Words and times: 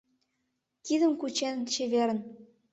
Кидым 0.85 1.11
кучен, 1.19 1.57
чеверын. 1.73 2.19